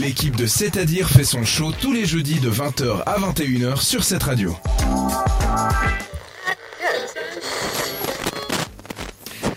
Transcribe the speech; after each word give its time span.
L'équipe 0.00 0.34
de 0.34 0.46
C'est-à-dire 0.46 1.10
fait 1.10 1.24
son 1.24 1.44
show 1.44 1.72
tous 1.78 1.92
les 1.92 2.06
jeudis 2.06 2.40
de 2.40 2.50
20h 2.50 3.02
à 3.04 3.18
21h 3.18 3.82
sur 3.82 4.02
cette 4.02 4.22
radio. 4.22 4.56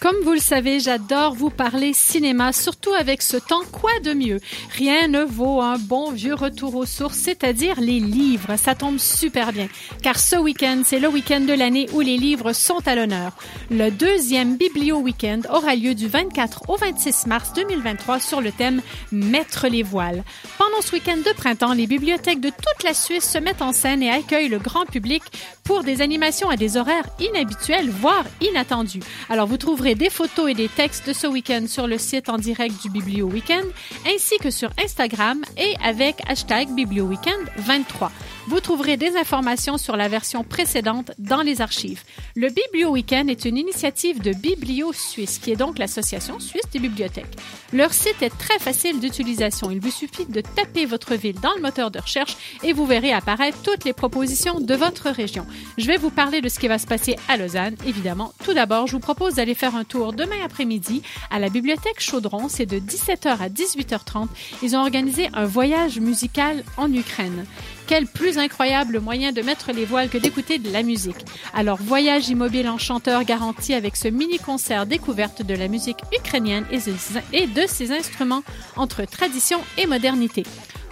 Comme 0.00 0.16
vous 0.22 0.34
le 0.34 0.40
savez, 0.40 0.78
j'adore 0.78 1.34
vous 1.34 1.48
parler 1.48 1.92
cinéma, 1.94 2.52
surtout 2.52 2.92
avec 2.92 3.22
ce 3.22 3.38
temps. 3.38 3.62
Quoi 3.72 3.92
de 4.04 4.12
mieux? 4.12 4.40
Rien 4.76 5.08
ne 5.08 5.24
vaut 5.24 5.62
un 5.62 5.78
bon 5.78 6.10
vieux 6.10 6.34
retour 6.34 6.74
aux 6.74 6.84
sources, 6.84 7.16
c'est-à-dire 7.16 7.80
les 7.80 7.98
livres. 7.98 8.56
Ça 8.56 8.74
tombe 8.74 8.98
super 8.98 9.52
bien, 9.52 9.68
car 10.02 10.18
ce 10.18 10.36
week-end, 10.36 10.82
c'est 10.84 10.98
le 10.98 11.08
week-end 11.08 11.40
de 11.40 11.54
l'année 11.54 11.88
où 11.94 12.00
les 12.00 12.18
livres 12.18 12.52
sont 12.52 12.86
à 12.86 12.94
l'honneur. 12.94 13.32
Le 13.70 13.90
deuxième 13.90 14.56
Biblio 14.56 14.98
Weekend 14.98 15.46
aura 15.50 15.74
lieu 15.74 15.94
du 15.94 16.08
24 16.08 16.68
au 16.68 16.76
26 16.76 17.26
mars 17.26 17.54
2023 17.54 18.20
sur 18.20 18.42
le 18.42 18.52
thème 18.52 18.82
Mettre 19.12 19.66
les 19.66 19.82
voiles. 19.82 20.24
Pendant 20.58 20.82
ce 20.82 20.92
week-end 20.92 21.16
de 21.16 21.32
printemps, 21.34 21.72
les 21.72 21.86
bibliothèques 21.86 22.40
de 22.40 22.50
toute 22.50 22.84
la 22.84 22.92
Suisse 22.92 23.28
se 23.28 23.38
mettent 23.38 23.62
en 23.62 23.72
scène 23.72 24.02
et 24.02 24.10
accueillent 24.10 24.48
le 24.48 24.58
grand 24.58 24.84
public 24.84 25.22
pour 25.64 25.84
des 25.84 26.02
animations 26.02 26.50
à 26.50 26.56
des 26.56 26.76
horaires 26.76 27.08
inhabituels, 27.18 27.88
voire 27.88 28.24
inattendus. 28.40 29.00
Alors, 29.30 29.46
vous 29.46 29.56
trouverez 29.56 29.85
des 29.94 30.10
photos 30.10 30.50
et 30.50 30.54
des 30.54 30.68
textes 30.68 31.06
de 31.06 31.12
ce 31.12 31.26
week-end 31.26 31.66
sur 31.68 31.86
le 31.86 31.98
site 31.98 32.28
en 32.28 32.38
direct 32.38 32.82
du 32.82 32.90
Biblio 32.90 33.26
Weekend, 33.26 33.64
ainsi 34.06 34.38
que 34.38 34.50
sur 34.50 34.70
Instagram 34.82 35.42
et 35.56 35.74
avec 35.84 36.16
hashtag 36.26 36.68
Biblio 36.74 37.04
Weekend 37.04 37.38
23. 37.58 38.10
Vous 38.48 38.60
trouverez 38.60 38.96
des 38.96 39.16
informations 39.16 39.76
sur 39.76 39.96
la 39.96 40.08
version 40.08 40.44
précédente 40.44 41.12
dans 41.18 41.42
les 41.42 41.60
archives. 41.60 42.02
Le 42.36 42.48
Biblio 42.48 42.90
Weekend 42.90 43.28
est 43.28 43.44
une 43.44 43.56
initiative 43.56 44.20
de 44.20 44.32
Biblio 44.32 44.92
Suisse, 44.92 45.38
qui 45.38 45.52
est 45.52 45.56
donc 45.56 45.78
l'association 45.78 46.38
suisse 46.38 46.68
des 46.72 46.78
bibliothèques. 46.78 47.36
Leur 47.72 47.92
site 47.92 48.22
est 48.22 48.36
très 48.36 48.58
facile 48.58 49.00
d'utilisation. 49.00 49.70
Il 49.70 49.80
vous 49.80 49.90
suffit 49.90 50.26
de 50.26 50.40
taper 50.40 50.86
votre 50.86 51.14
ville 51.14 51.38
dans 51.40 51.54
le 51.56 51.62
moteur 51.62 51.90
de 51.90 51.98
recherche 51.98 52.36
et 52.62 52.72
vous 52.72 52.86
verrez 52.86 53.12
apparaître 53.12 53.58
toutes 53.62 53.84
les 53.84 53.92
propositions 53.92 54.60
de 54.60 54.74
votre 54.74 55.10
région. 55.10 55.46
Je 55.76 55.86
vais 55.86 55.96
vous 55.96 56.10
parler 56.10 56.40
de 56.40 56.48
ce 56.48 56.58
qui 56.58 56.68
va 56.68 56.78
se 56.78 56.86
passer 56.86 57.16
à 57.28 57.36
Lausanne, 57.36 57.76
évidemment. 57.86 58.32
Tout 58.44 58.54
d'abord, 58.54 58.86
je 58.86 58.92
vous 58.92 59.00
propose 59.00 59.34
d'aller 59.34 59.54
faire 59.54 59.75
un 59.76 59.84
tour 59.84 60.12
demain 60.12 60.36
après-midi 60.44 61.02
à 61.30 61.38
la 61.38 61.48
bibliothèque 61.48 62.00
Chaudron. 62.00 62.48
C'est 62.48 62.66
de 62.66 62.78
17h 62.78 63.28
à 63.28 63.48
18h30. 63.48 64.28
Ils 64.62 64.74
ont 64.76 64.80
organisé 64.80 65.28
un 65.34 65.44
voyage 65.44 66.00
musical 66.00 66.64
en 66.76 66.92
Ukraine. 66.92 67.44
Quel 67.86 68.06
plus 68.06 68.38
incroyable 68.38 69.00
moyen 69.00 69.32
de 69.32 69.42
mettre 69.42 69.72
les 69.72 69.84
voiles 69.84 70.08
que 70.08 70.18
d'écouter 70.18 70.58
de 70.58 70.70
la 70.70 70.82
musique. 70.82 71.24
Alors, 71.54 71.78
voyage 71.80 72.28
immobile 72.28 72.68
en 72.68 72.78
chanteur 72.78 73.22
garanti 73.24 73.74
avec 73.74 73.96
ce 73.96 74.08
mini-concert 74.08 74.86
découverte 74.86 75.42
de 75.42 75.54
la 75.54 75.68
musique 75.68 75.98
ukrainienne 76.18 76.66
et 77.32 77.46
de 77.46 77.66
ses 77.66 77.92
instruments 77.92 78.42
entre 78.76 79.04
tradition 79.04 79.60
et 79.78 79.86
modernité 79.86 80.42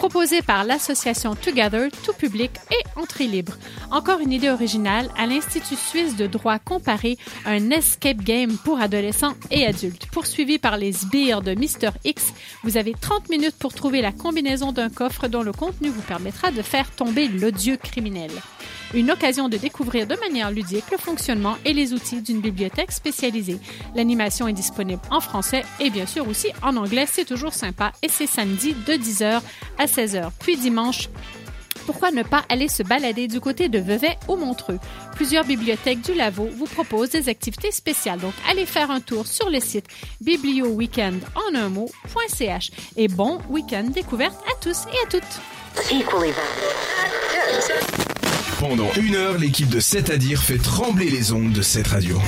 proposé 0.00 0.40
par 0.40 0.64
l'association 0.64 1.34
Together, 1.34 1.90
tout 2.02 2.14
public 2.14 2.52
et 2.70 2.98
entrée 2.98 3.26
libre. 3.26 3.52
Encore 3.90 4.20
une 4.20 4.32
idée 4.32 4.48
originale 4.48 5.10
à 5.18 5.26
l'Institut 5.26 5.76
suisse 5.76 6.16
de 6.16 6.26
droit 6.26 6.58
comparé, 6.58 7.18
un 7.44 7.70
escape 7.70 8.22
game 8.22 8.56
pour 8.64 8.80
adolescents 8.80 9.34
et 9.50 9.66
adultes. 9.66 10.06
Poursuivi 10.06 10.58
par 10.58 10.78
les 10.78 10.92
sbires 10.92 11.42
de 11.42 11.54
Mr. 11.54 11.90
X, 12.06 12.32
vous 12.64 12.78
avez 12.78 12.94
30 12.98 13.28
minutes 13.28 13.56
pour 13.58 13.74
trouver 13.74 14.00
la 14.00 14.10
combinaison 14.10 14.72
d'un 14.72 14.88
coffre 14.88 15.28
dont 15.28 15.42
le 15.42 15.52
contenu 15.52 15.90
vous 15.90 16.00
permettra 16.00 16.50
de 16.50 16.62
faire 16.62 16.90
tomber 16.92 17.28
l'odieux 17.28 17.76
criminel. 17.76 18.30
Une 18.92 19.12
occasion 19.12 19.48
de 19.48 19.56
découvrir 19.56 20.06
de 20.08 20.16
manière 20.16 20.50
ludique 20.50 20.90
le 20.90 20.98
fonctionnement 20.98 21.56
et 21.64 21.72
les 21.72 21.92
outils 21.92 22.22
d'une 22.22 22.40
bibliothèque 22.40 22.90
spécialisée. 22.90 23.58
L'animation 23.94 24.48
est 24.48 24.52
disponible 24.52 25.02
en 25.10 25.20
français 25.20 25.62
et 25.78 25.90
bien 25.90 26.06
sûr 26.06 26.26
aussi 26.26 26.48
en 26.62 26.76
anglais, 26.76 27.06
c'est 27.08 27.24
toujours 27.24 27.54
sympa 27.54 27.92
et 28.02 28.08
c'est 28.08 28.26
samedi 28.26 28.74
de 28.74 28.94
10h 28.94 29.42
à 29.78 29.86
16h. 29.90 30.30
Puis 30.38 30.56
dimanche, 30.56 31.08
pourquoi 31.86 32.10
ne 32.12 32.22
pas 32.22 32.44
aller 32.48 32.68
se 32.68 32.82
balader 32.82 33.26
du 33.26 33.40
côté 33.40 33.68
de 33.68 33.78
Vevey 33.78 34.16
ou 34.28 34.36
Montreux? 34.36 34.78
Plusieurs 35.16 35.44
bibliothèques 35.44 36.02
du 36.02 36.14
Lavaux 36.14 36.48
vous 36.56 36.66
proposent 36.66 37.10
des 37.10 37.28
activités 37.28 37.72
spéciales, 37.72 38.20
donc 38.20 38.34
allez 38.48 38.66
faire 38.66 38.90
un 38.90 39.00
tour 39.00 39.26
sur 39.26 39.50
le 39.50 39.58
site 39.60 39.86
biblioweekend 40.20 41.20
en 41.34 41.54
un 41.56 41.68
mot.ch. 41.68 42.70
Et 42.96 43.08
bon 43.08 43.40
week-end 43.48 43.84
découverte 43.92 44.36
à 44.46 44.54
tous 44.60 44.84
et 44.92 45.06
à 45.06 45.10
toutes! 45.10 45.40
Pendant 48.60 48.92
une 49.00 49.16
heure, 49.16 49.38
l'équipe 49.38 49.68
de 49.68 49.80
C'est-à-dire 49.80 50.42
fait 50.42 50.58
trembler 50.58 51.08
les 51.08 51.32
ondes 51.32 51.52
de 51.52 51.62
cette 51.62 51.88
radio. 51.88 52.20